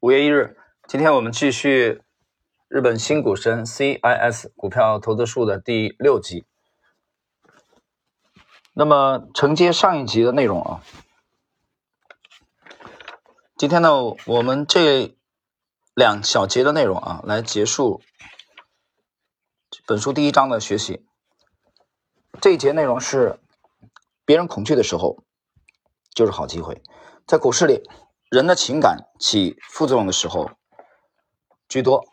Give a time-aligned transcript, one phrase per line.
[0.00, 2.02] 五月一日，今天我们继续
[2.68, 6.44] 日本新股神 CIS 股票投资术的第六集。
[8.74, 10.82] 那么承接上一集的内容啊，
[13.56, 13.90] 今天呢，
[14.26, 15.16] 我们这
[15.94, 18.02] 两小节的内容啊，来结束
[19.86, 21.06] 本书第一章的学习。
[22.38, 23.40] 这一节内容是
[24.26, 25.24] 别人恐惧的时候
[26.10, 26.82] 就是好机会，
[27.26, 27.82] 在股市里。
[28.28, 30.50] 人的情感起副作用的时候
[31.68, 32.04] 居多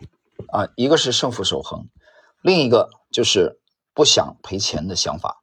[0.50, 1.88] 啊，一个是胜负守恒，
[2.42, 3.60] 另一个就是
[3.96, 5.42] 不想赔钱的想法。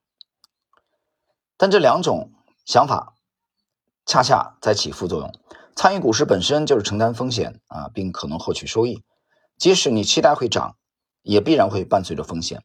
[1.56, 2.30] 但这两种
[2.64, 3.14] 想法
[4.06, 5.34] 恰恰在起副作用。
[5.74, 9.02] 参与股市本身就是承担风险啊，并可能获取收益。
[9.56, 10.76] 即使你期待会涨，
[11.22, 12.62] 也必然会伴随着风险。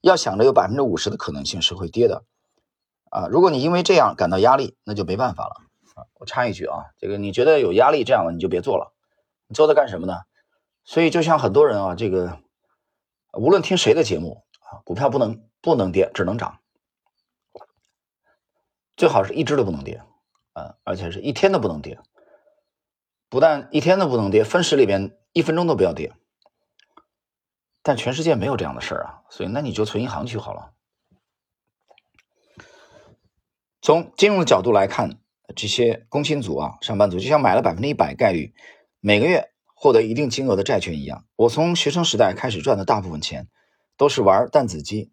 [0.00, 2.24] 要想着有百分之五十的可能性是会跌的
[3.10, 5.56] 啊，如果你因为这样感到压力，那就没办法了。
[6.14, 8.92] 我插一句啊，这个你觉得有压力这样的你就别做了，
[9.46, 10.22] 你做它干什么呢？
[10.84, 12.40] 所以就像很多人啊，这个
[13.32, 16.60] 无论听谁的节目啊，股票不能不能跌，只能涨，
[18.96, 20.02] 最好是一只都不能跌
[20.52, 22.00] 啊，而且是一天都不能跌，
[23.28, 26.12] 不但一天都不能跌，分时里边一分钟都不要跌。
[27.82, 30.72] 但全世界没有这样的事儿啊，所以那你就存银行去好了。
[33.80, 35.20] 从金融的角度来看。
[35.54, 38.54] 这些工薪族啊，上班族就像买了百分之一百概率
[39.00, 41.24] 每个月获得一定金额的债券一样。
[41.36, 43.48] 我从学生时代开始赚的大部分钱，
[43.96, 45.10] 都是玩弹子机，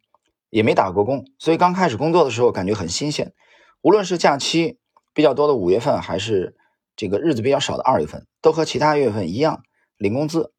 [0.49, 3.33] 也没打过工，所以刚开始工作的时候感觉很新鲜。
[3.81, 4.79] 无论是假期
[5.13, 6.55] 比较多的五月份，还是
[6.95, 9.63] 这个日子比较少的二月份，都和其他月份一样
[9.97, 10.53] 领工资，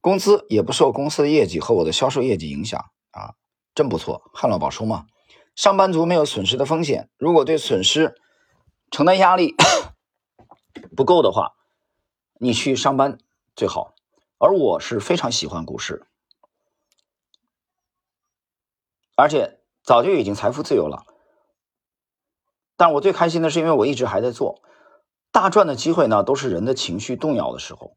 [0.00, 2.80] 工资也不受公司的业绩和我的销售业绩影响
[3.12, 3.34] 啊，
[3.74, 5.06] 真不错，旱涝保收嘛。
[5.54, 8.16] 上班族没有损失的风险，如果对损失，
[8.90, 9.54] 承担压力
[10.96, 11.54] 不够的话，
[12.38, 13.18] 你去上班
[13.56, 13.94] 最好。
[14.38, 16.06] 而我是非常喜欢股市，
[19.16, 21.06] 而且早就已经财富自由了。
[22.76, 24.60] 但我最开心的是，因为我一直还在做。
[25.30, 27.96] 大赚的机会呢，都是人的情绪动摇的时候。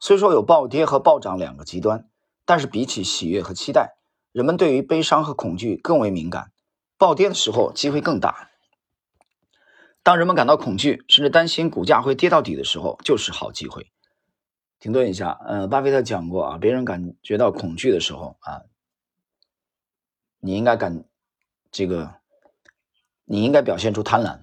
[0.00, 2.08] 虽说有暴跌和暴涨两个极端，
[2.44, 3.96] 但是比起喜悦和期待，
[4.32, 6.52] 人们对于悲伤和恐惧更为敏感。
[6.96, 8.50] 暴跌的时候，机会更大。
[10.04, 13.90] 当人们感到恐惧，甚至担心股价会跌到底的时候，就是好机会。
[14.78, 18.64] 停顿一下，呃，巴菲特讲过啊，别人感觉到恐惧的时候啊，
[20.40, 21.04] 你应该感
[21.70, 22.16] 这个，
[23.24, 24.40] 你应该表现出贪婪。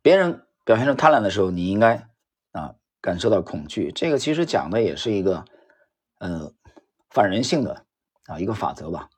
[0.00, 2.08] 别人表现出贪婪的时候，你应该
[2.52, 3.92] 啊感受到恐惧。
[3.92, 5.44] 这个其实讲的也是一个
[6.16, 6.54] 呃
[7.10, 7.84] 反人性的
[8.24, 9.10] 啊一个法则吧，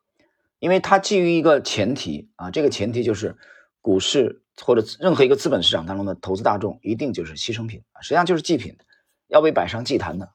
[0.58, 3.38] 因为它基于一个前提啊，这个前提就是。
[3.82, 8.78] 股市或者任何一个资本市场当中的投资大众，一定就是牺牲品实际上就是祭品，
[9.26, 10.32] 要被摆上祭坛的。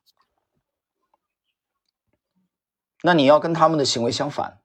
[3.02, 4.59] 那你要跟他们的行为相反，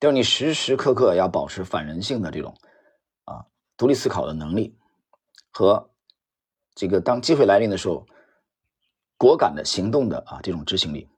[0.00, 2.56] 就是你时时刻刻要保持反人性的这种
[3.24, 4.78] 啊独立思考的能力
[5.50, 5.90] 和
[6.74, 8.06] 这个当机会来临的时候
[9.16, 11.08] 果敢的行动的啊这种执行力。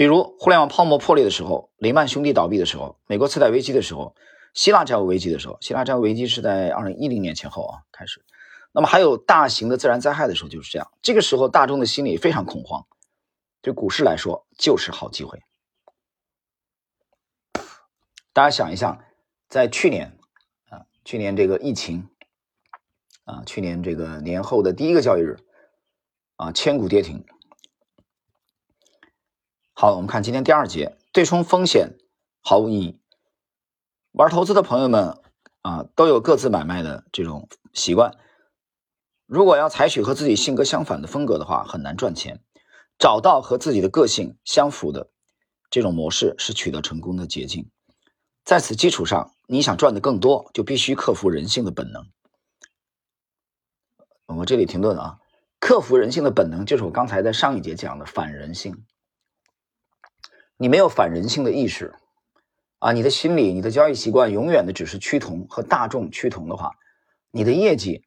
[0.00, 4.16] 比如互联网泡沫破裂的时候，雷曼兄弟倒闭的时候，美国次贷危机的时候，
[4.54, 8.24] 希腊债务危机的时候，希腊债务危机是在二零一零年前后啊开始。
[8.72, 12.86] 那么还有大型的自然灾害的时候就是这样，这个时候大众的心理非常恐慌，
[13.60, 15.42] 对股市来说就是好机会。
[18.32, 19.04] 大家想一想，
[19.50, 20.16] 在去年
[20.70, 22.08] 啊，去年这个疫情
[23.24, 25.36] 啊，去年这个年后的第一个交易日
[26.36, 27.22] 啊，千股跌停。
[29.80, 31.96] 好，我们看今天第二节，对冲风险
[32.42, 33.00] 毫无意义。
[34.12, 35.18] 玩投资的朋友们
[35.62, 38.14] 啊，都有各自买卖的这种习惯。
[39.24, 42.42] 如果要采取和自己性格相反的风格的话，很难赚钱。
[42.98, 45.08] 找到和自己的个性相符的
[45.70, 47.70] 这种模式，是取得成功的捷径。
[48.44, 52.04] 在此基础上，你想赚的更多，就必须克服人性的本能。
[54.26, 55.20] 我这里停顿啊，
[55.58, 58.84] 克服人性的本能，就是我刚才在上一节讲的反人性。
[60.62, 61.94] 你没有反人性的意识，
[62.80, 66.72] 啊，你的心理、你的交易习惯永远的只是趋同和大众趋同的话，
[67.30, 68.04] 你的业绩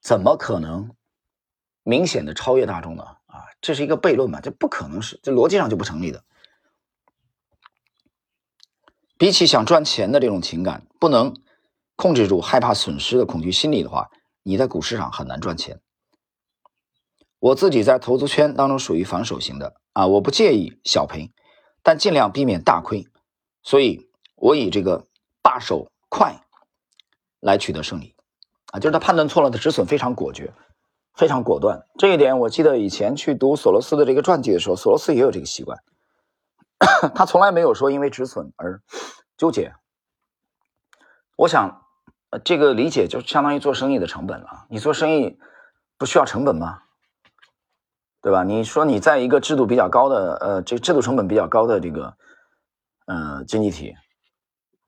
[0.00, 0.96] 怎么可能
[1.82, 3.02] 明显的超越大众呢？
[3.26, 6.24] 啊，这是一个悖论嘛，这不可能是，这逻辑上就不成立的。
[9.18, 11.36] 比起想赚钱的这种情感，不能
[11.96, 14.08] 控制住害怕损失的恐惧心理的话，
[14.42, 15.82] 你在股市上很难赚钱。
[17.40, 21.30] 我自己在投资圈当中属于防守型的啊，我不介意小赔。
[21.82, 23.06] 但尽量避免大亏，
[23.62, 25.06] 所以我以这个
[25.42, 26.40] 罢手快
[27.40, 28.14] 来取得胜利
[28.72, 30.52] 啊，就是他判断错了的止损非常果决，
[31.14, 31.86] 非常果断。
[31.98, 35.78] 这一点我记得以前去读索罗斯的这个传记的时候，索罗斯也有这个习惯，
[37.14, 38.82] 他从来没有说因为止损而
[39.36, 39.74] 纠结。
[41.36, 41.82] 我想，
[42.28, 44.66] 呃，这个理解就相当于做生意的成本了。
[44.68, 45.38] 你做生意
[45.96, 46.82] 不需要成本吗？
[48.22, 48.44] 对吧？
[48.44, 52.16] 你说你在一个制度比较高的，呃，这制度成本比较高的这个，
[53.06, 53.96] 呃，经济体，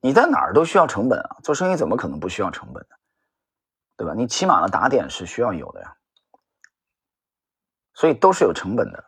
[0.01, 1.37] 你在哪儿都需要成本啊。
[1.43, 2.97] 做生意怎么可能不需要成本呢？
[3.97, 4.13] 对吧？
[4.15, 5.97] 你起码的打点是需要有的呀。
[7.95, 9.05] 所以都是有成本的。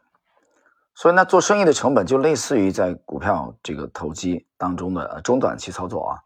[0.94, 6.22] 所以那做生意的成本就类似于在股票这个投机当中的中短期操作啊，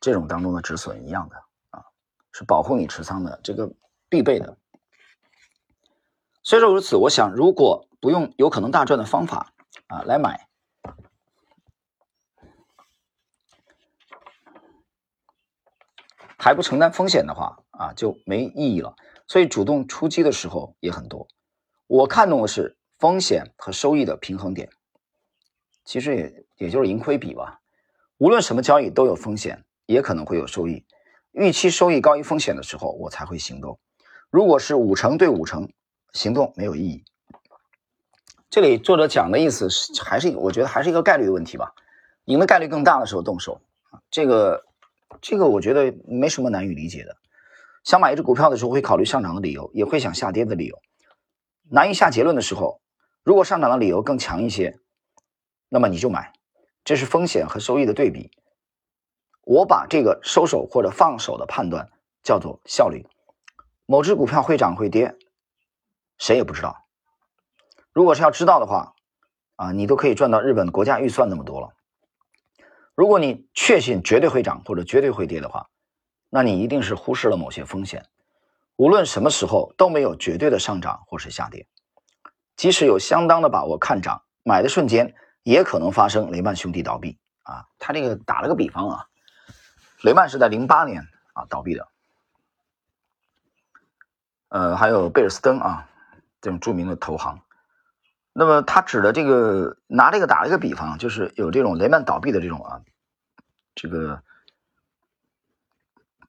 [0.00, 1.36] 这种当中的止损一样的
[1.70, 1.84] 啊，
[2.32, 3.70] 是保护你持仓的这个
[4.08, 4.56] 必备的。
[6.42, 9.52] 虽说如此，我想如果不用有可能大赚的方法
[9.88, 10.48] 啊来买，
[16.38, 18.96] 还不承担风险的话啊就没意义了。
[19.26, 21.28] 所以主动出击的时候也很多。
[21.86, 24.70] 我看重的是风险和收益的平衡点，
[25.84, 27.60] 其实也也就是盈亏比吧。
[28.16, 30.86] 无论什么交易都有风险，也可能会有收益。
[31.32, 33.78] 预期收益高于风险的时候，我才会行动。
[34.30, 35.70] 如果是五成对五成。
[36.12, 37.04] 行动没有意义。
[38.48, 41.72] 这里作者讲的意思是，还是我觉得还是一个概率的问题吧。
[42.24, 43.60] 赢的概率更大的时候动手，
[44.10, 44.64] 这个
[45.20, 47.16] 这个我觉得没什么难以理解的。
[47.84, 50.78] 想买一只股票的时候，会考虑上涨的理由，也会想下跌的理由。
[51.70, 52.80] 难以下结论的时候，
[53.22, 54.78] 如果上涨的理由更强一些，
[55.68, 56.32] 那么你就买。
[56.84, 58.30] 这是风险和收益的对比。
[59.44, 61.88] 我把这个收手或者放手的判断
[62.22, 63.06] 叫做效率。
[63.86, 65.16] 某只股票会涨会跌。
[66.20, 66.84] 谁也不知道。
[67.92, 68.94] 如果是要知道的话，
[69.56, 71.74] 啊，你都可以赚到日本国家预算那么多了。
[72.94, 75.68] 如果你确信绝对会涨或者绝对会跌的话，
[76.28, 78.06] 那你一定是忽视了某些风险。
[78.76, 81.66] 无论什么时候都没有绝对的上涨或是下跌。
[82.54, 87.64] 即使有相当的把握看涨，买的瞬间也可能发生雷曼兄弟倒闭啊。
[87.78, 89.06] 他这个打了个比方啊，
[90.02, 91.02] 雷曼是在零八年
[91.32, 91.88] 啊倒闭的。
[94.48, 95.86] 呃，还有贝尔斯登啊。
[96.40, 97.42] 这种著名的投行，
[98.32, 102.80] 那么他指的这个拿这个打了一个比方，就是有这种雷曼倒闭的这种啊，
[103.74, 104.22] 这个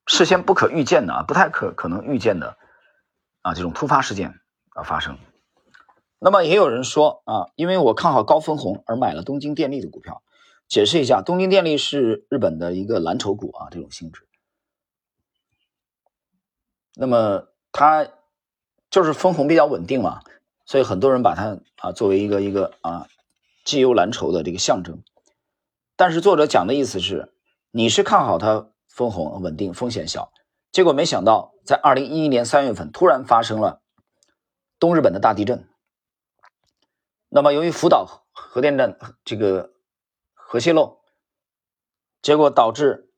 [0.05, 2.57] 事先不可预见的啊，不太可可能预见的
[3.41, 4.41] 啊这种突发事件
[4.71, 5.17] 啊发生。
[6.19, 10.21] 那么也有人说啊，因为我看好高分红而买了东京电力的股票。
[10.67, 14.27] 解释一下，东京电力是日本的一个蓝筹股啊，这种性质。
[16.95, 18.07] 那么它。
[18.91, 20.21] 就是分红比较稳定嘛，
[20.65, 23.07] 所以很多人把它啊作为一个一个啊
[23.63, 25.01] 绩优蓝筹的这个象征。
[25.95, 27.33] 但是作者讲的意思是，
[27.71, 30.33] 你是看好它分红稳定、风险小，
[30.71, 33.81] 结果没想到在二零一一年三月份突然发生了
[34.77, 35.67] 东日本的大地震。
[37.29, 39.71] 那么由于福岛核电站这个
[40.33, 40.99] 核泄漏，
[42.21, 43.09] 结果导致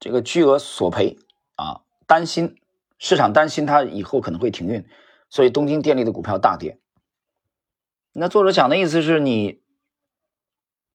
[0.00, 1.16] 这个巨额索赔
[1.54, 2.60] 啊，担心。
[2.98, 4.86] 市场担心它以后可能会停运，
[5.30, 6.78] 所以东京电力的股票大跌。
[8.12, 9.62] 那作者讲的意思是你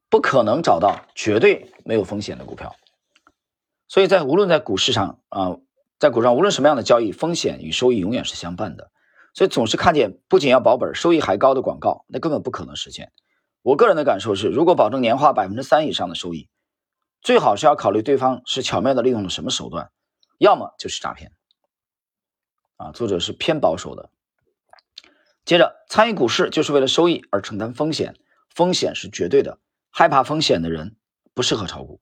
[0.09, 2.75] 不可能找到绝对没有风险的股票，
[3.88, 5.57] 所以在无论在股市上啊，
[5.97, 8.91] 在股上无论什么样的交易，风险与收益永远是相伴的。
[9.33, 13.12] 所以总是看见不仅要保本，收益还高的广告，那根本不可能实现。
[13.63, 16.50] 我个人的感受是，如果保证年化百分之三以上的收益，
[17.22, 19.89] 最好是要考虑对方是巧妙的利用了什么手段，
[20.38, 21.31] 要么就是诈骗。
[22.84, 24.10] 啊，作者是偏保守的。
[25.46, 28.16] 接着，参与股市就是为了收益而承担风险，
[28.50, 29.60] 风险是绝对的。
[29.90, 30.96] 害怕风险的人
[31.34, 32.02] 不适合炒股。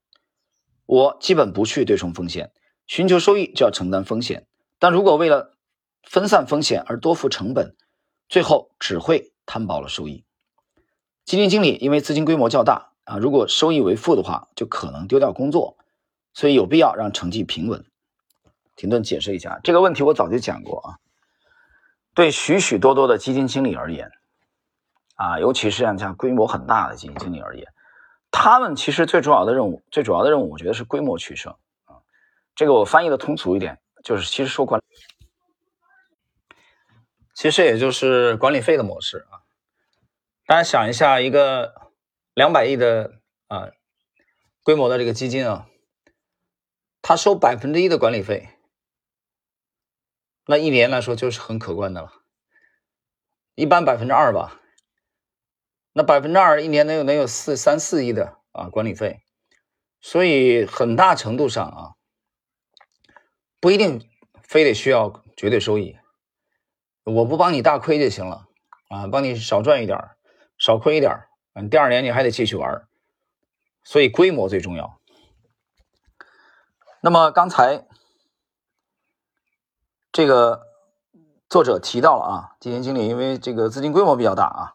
[0.86, 2.52] 我基本不去对冲风险，
[2.88, 4.48] 寻求收益就要承担风险。
[4.80, 5.58] 但如果为了
[6.04, 7.76] 分散风险而多付成本，
[8.28, 10.26] 最后只会摊薄了收益。
[11.26, 15.78] 基金经理因为资金规模较大啊，如果收益为负的话，就可能丢掉工作，
[16.34, 17.86] 所以有必要让成绩平稳。
[18.82, 20.98] 停顿解释一下这个问题，我早就讲过啊。
[22.16, 24.10] 对许许多多的基金经理而言，
[25.14, 27.68] 啊，尤其是像像规模很大的基金经理而言，
[28.32, 31.54] 他们其实最重要的任务，最主要的任务，我觉得是规模取胜
[31.86, 32.02] 啊。
[32.56, 34.82] 这个我翻译的通俗一点，就是其实说管，
[37.36, 39.46] 其实也就是管理费的模式啊。
[40.48, 41.72] 大家想一下，一个
[42.34, 43.70] 两百亿的啊
[44.64, 45.68] 规模的这个基金啊，
[47.04, 48.51] 他收百分之一的管理费。
[50.46, 52.12] 那一年来说就是很可观的了，
[53.56, 54.60] 一般百分之二吧。
[55.94, 59.24] 那百分之二一年能有能有四三四亿的啊管理费，
[60.00, 61.92] 所以很大程度上啊，
[63.60, 64.10] 不一定
[64.42, 65.98] 非得需要绝对收益，
[67.04, 68.48] 我不帮你大亏就行了
[68.90, 70.00] 啊，帮你少赚一点
[70.58, 72.88] 少亏一点嗯，第二年你还得继续玩
[73.84, 74.98] 所以规模最重要。
[77.02, 77.86] 那么刚才
[80.12, 80.68] 这个
[81.50, 84.74] 作者提到了啊，基金经理因为这个资金规模比较大啊。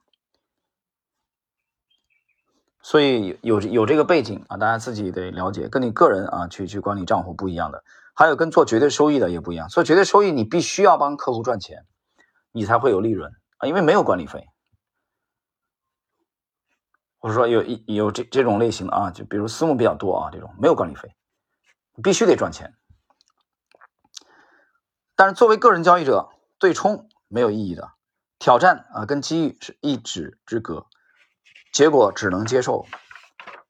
[2.80, 7.82] 所以有有这个背景啊，大家自己得了解，跟你个人啊去去管理账户不一样的，
[8.14, 9.68] 还有跟做绝对收益的也不一样。
[9.68, 11.84] 做绝对收益，你必须要帮客户赚钱，
[12.52, 14.46] 你才会有利润啊，因为没有管理费。
[17.18, 21.12] 或者说有一有这这种类型的啊，就比如私募比较多啊，这种没有管理费，
[22.04, 22.72] 必须得赚钱。
[25.16, 27.92] 但是作为个人交易者，对冲没有意义的，
[28.38, 30.86] 挑战啊跟机遇是一指之隔。
[31.72, 32.86] 结果只能接受。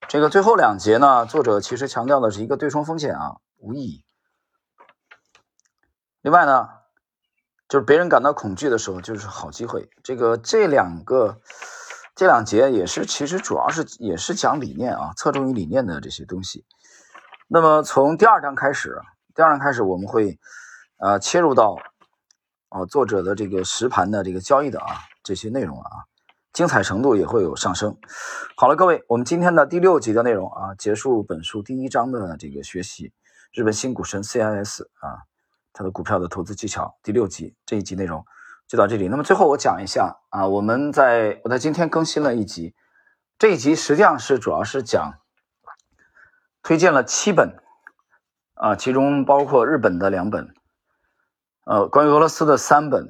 [0.09, 4.05] 这个最后两节呢，作者其实强调的是一个对冲风险啊，无意义。
[6.21, 6.69] 另外呢，
[7.69, 9.89] 就是别人感到恐惧的时候，就是好机会。
[10.05, 11.41] 这个这两个
[12.15, 16.65] 这两节也是，其实主要是也是讲理念啊，侧重于理念的这些东西。
[17.49, 19.01] 那么从第二章开始，
[19.35, 20.39] 第二章开始我们会
[20.99, 21.79] 呃切入到
[22.71, 25.91] 哦作者的这个实盘的这个交易的啊这些内容啊。
[26.53, 27.99] 精彩程度也会有上升。
[28.57, 33.13] 好了，各位，我们今天的第六集的内容啊，结束本书第一章的这个学习，
[33.53, 35.21] 日本新股神 CIS 啊，
[35.75, 38.25] 它的股票的投资技巧第六集这一集内容
[38.67, 39.07] 就到这里。
[39.09, 42.75] 那么最后我讲一下啊，我们在我在今天更新了一集，
[43.39, 45.19] 这一集实际上是主要是讲
[46.63, 47.55] 推荐了七本
[48.55, 50.55] 啊，其中包括日本的两本，
[51.67, 53.09] 呃，关于俄罗斯的三本，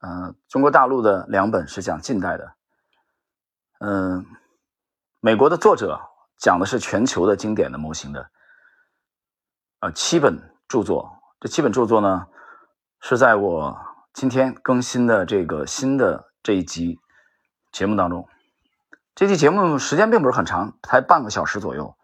[0.00, 2.54] 嗯，中国大陆的两本是讲近代的。
[3.80, 4.24] 嗯，
[5.18, 6.00] 美国的作者
[6.38, 8.30] 讲的是全球的经典的模型的，
[9.80, 11.10] 呃，七本著作。
[11.40, 12.28] 这七本著作呢，
[13.00, 13.76] 是在我
[14.12, 17.00] 今天更新的这个新的这一集
[17.72, 18.28] 节目当中。
[19.16, 21.96] 这期节目时间并不是很长，才半个小时左右。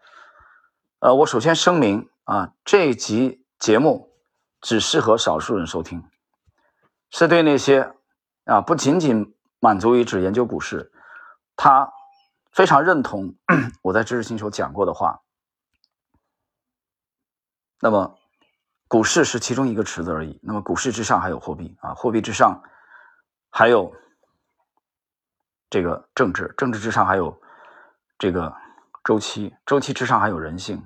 [0.99, 4.06] 呃，我首先声明啊，这一集节目
[4.67, 6.03] 只适合少数人收听，
[7.09, 7.95] 是对那些
[8.43, 10.91] 啊不仅仅满足于只研究股市。
[11.55, 11.93] 他
[12.51, 13.33] 非常认同
[13.81, 15.21] 我在知识星球讲过的话。
[17.79, 18.19] 那么，
[18.89, 20.37] 股市是其中一个池子而已。
[20.43, 22.61] 那么，股市之上还有货币啊，货币之上
[23.49, 23.95] 还有
[25.69, 27.41] 这个政治，政治之上还有
[28.19, 28.53] 这个
[29.01, 30.85] 周期，周期之上还有人性。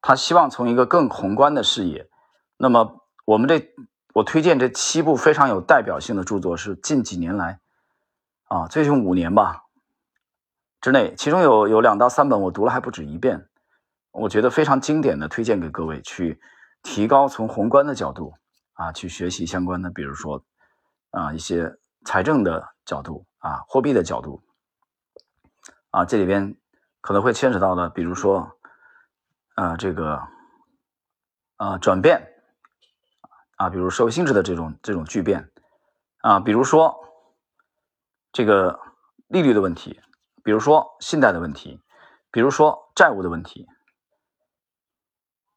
[0.00, 2.10] 他希望从一个更宏观的视野。
[2.58, 3.74] 那么，我们这
[4.14, 7.60] 我推荐这七部非常有代表性的著作，是近几年来。
[8.44, 9.64] 啊，最近五年吧
[10.80, 13.48] 之内，其中有有两到三本我读了还不止一遍，
[14.12, 16.40] 我觉得非常经典的，推荐给各位去
[16.84, 18.32] 提高从宏观的角度
[18.74, 20.44] 啊去学习相关的，比如说
[21.10, 24.40] 啊一些财政的角度啊货币的角度
[25.90, 26.56] 啊这里边
[27.00, 28.56] 可能会牵扯到的，比如说
[29.56, 30.22] 啊这个
[31.56, 32.35] 啊转变
[33.56, 35.50] 啊，比如社会性质的这种这种巨变
[36.18, 37.02] 啊，比如说。
[38.32, 38.78] 这个
[39.28, 39.98] 利率的问题，
[40.44, 41.80] 比如说信贷的问题，
[42.30, 43.66] 比如说债务的问题，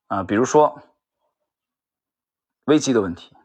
[0.07, 0.81] 啊，比如说
[2.63, 3.35] 危机的问题，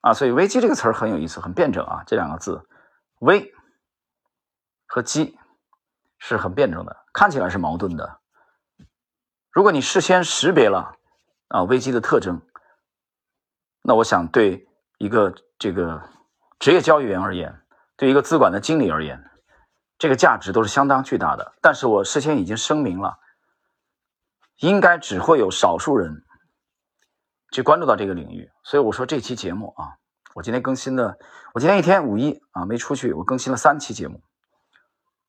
[0.00, 2.66] 啊，所以危机这个词儿很有意思，很辩证啊，这两个字，
[3.18, 3.52] 危
[4.86, 5.38] 和机
[6.18, 8.20] 是很辩证的，看起来是矛盾的。
[9.50, 10.97] 如果你事先识别了
[11.48, 12.40] 啊危机的特征，
[13.82, 16.02] 那我想对一个这个。
[16.60, 17.62] 职业交易员而言，
[17.96, 19.30] 对一个资管的经理而言，
[19.96, 21.54] 这个价值都是相当巨大的。
[21.62, 23.16] 但是我事先已经声明了，
[24.56, 26.24] 应该只会有少数人
[27.52, 28.50] 去关注到这个领域。
[28.64, 29.94] 所以我说这期节目啊，
[30.34, 31.16] 我今天更新的，
[31.54, 34.20] 我今天一天五一啊没出去，我更新了三期节目。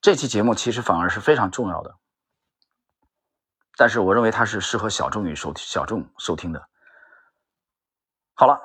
[0.01, 1.95] 这期节目其实反而是非常重要的，
[3.79, 6.67] 但是我认为它是适合小众与收小众收听的。
[8.33, 8.59] 好了。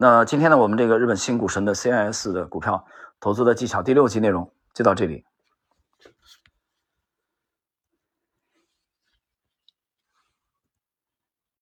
[0.00, 2.86] 那今天呢，我们这个日本新股神的 CIS 的股票
[3.18, 5.24] 投资的技巧第六集内容就到这里。